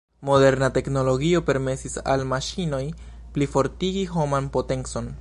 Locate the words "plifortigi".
3.37-4.07